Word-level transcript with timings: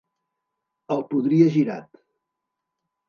El 0.95 1.05
podria 1.13 1.51
girat. 1.57 2.03